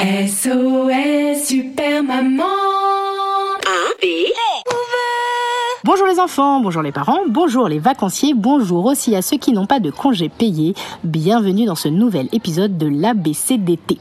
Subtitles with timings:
[0.00, 2.42] SOS Super Maman
[5.84, 9.66] Bonjour les enfants, bonjour les parents, bonjour les vacanciers, bonjour aussi à ceux qui n'ont
[9.66, 10.74] pas de congés payés.
[11.04, 13.98] Bienvenue dans ce nouvel épisode de l'ABCDT.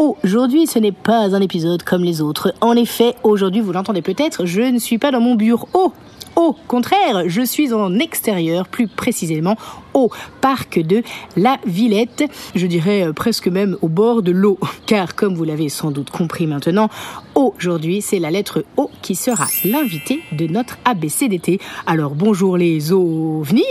[0.00, 2.54] Aujourd'hui, ce n'est pas un épisode comme les autres.
[2.62, 5.92] En effet, aujourd'hui, vous l'entendez peut-être, je ne suis pas dans mon bureau.
[6.36, 9.56] Au contraire, je suis en extérieur, plus précisément
[9.92, 11.02] au parc de
[11.36, 15.68] la Villette, je dirais euh, presque même au bord de l'eau, car comme vous l'avez
[15.68, 16.88] sans doute compris maintenant,
[17.34, 21.60] aujourd'hui c'est la lettre O qui sera l'invité de notre ABCDT.
[21.86, 23.64] Alors bonjour les ovnis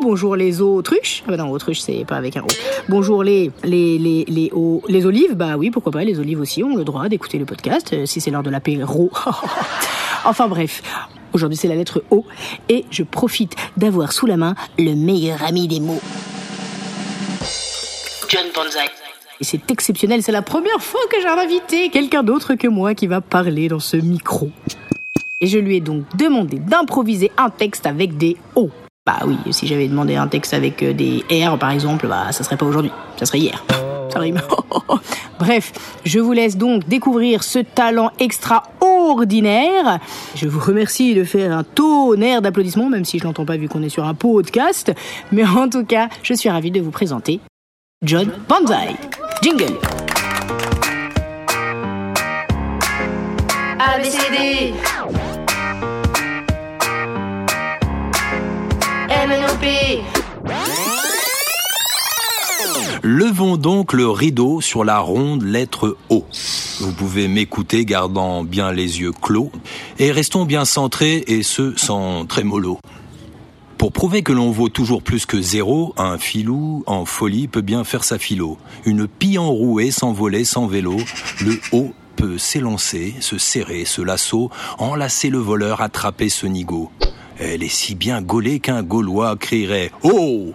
[0.00, 1.22] Bonjour les autruches.
[1.26, 2.46] Ah bah non, autruche c'est pas avec un O.
[2.88, 4.52] Bonjour les les les les,
[4.88, 5.34] les olives.
[5.34, 8.20] Bah oui, pourquoi pas les olives aussi ont le droit d'écouter le podcast euh, si
[8.20, 9.10] c'est l'heure de l'apéro.
[10.24, 10.82] enfin bref,
[11.32, 12.26] aujourd'hui c'est la lettre O
[12.68, 16.02] et je profite d'avoir sous la main le meilleur ami des mots.
[18.28, 18.90] John Banzai.
[19.40, 23.06] Et c'est exceptionnel, c'est la première fois que j'ai invité, quelqu'un d'autre que moi qui
[23.06, 24.50] va parler dans ce micro.
[25.40, 28.70] Et je lui ai donc demandé d'improviser un texte avec des O.
[29.06, 32.42] Bah oui, si j'avais demandé un texte avec euh, des R par exemple, bah ça
[32.42, 33.64] serait pas aujourd'hui, ça serait hier.
[34.12, 34.40] Ça rime.
[35.38, 35.72] Bref,
[36.04, 40.00] je vous laisse donc découvrir ce talent extraordinaire.
[40.34, 43.84] Je vous remercie de faire un tonnerre d'applaudissements, même si je l'entends pas vu qu'on
[43.84, 44.92] est sur un podcast.
[45.30, 47.38] Mais en tout cas, je suis ravie de vous présenter
[48.02, 48.96] John Banzai.
[49.40, 49.74] Jingle.
[53.78, 54.74] ABCD
[63.02, 66.24] Levons donc le rideau sur la ronde lettre O.
[66.80, 69.50] Vous pouvez m'écouter gardant bien les yeux clos
[69.98, 72.78] et restons bien centrés et ce sans trémolo.
[73.78, 77.84] Pour prouver que l'on vaut toujours plus que zéro, un filou en folie peut bien
[77.84, 78.58] faire sa philo.
[78.84, 80.96] Une pie enrouée s'envoler sans vélo,
[81.44, 86.90] le O peut s'élancer, se serrer, ce lasso, enlacer le voleur, attraper ce nigo.
[87.38, 90.52] Elle est si bien gaulée qu'un Gaulois crierait Oh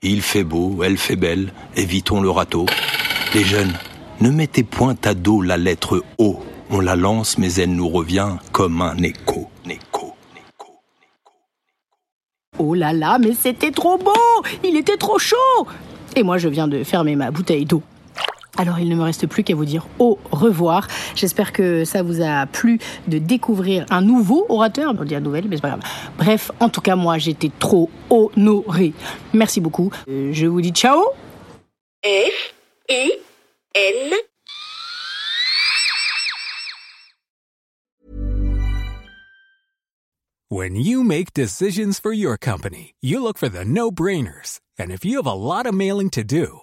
[0.00, 2.66] il fait beau, elle fait belle, évitons le râteau.
[3.34, 3.72] Les jeunes,
[4.20, 6.38] ne mettez point à dos la lettre O.
[6.70, 9.48] On la lance, mais elle nous revient comme un écho.
[9.68, 10.14] Écho.
[12.58, 14.12] Oh là là, mais c'était trop beau
[14.62, 15.66] Il était trop chaud
[16.14, 17.82] Et moi, je viens de fermer ma bouteille d'eau.
[18.58, 20.88] Alors, il ne me reste plus qu'à vous dire au revoir.
[21.14, 24.92] J'espère que ça vous a plu de découvrir un nouveau orateur.
[24.98, 25.82] On dit un nouvel, mais c'est pas grave.
[26.18, 28.92] Bref, en tout cas, moi, j'étais trop honorée.
[29.32, 29.90] Merci beaucoup.
[30.08, 31.00] Je vous dis ciao
[32.04, 32.54] F
[32.90, 33.12] I
[33.76, 34.12] N
[40.50, 44.60] When you make decisions for your company, you look for the no brainers.
[44.78, 46.62] And if you have a lot of mailing to do,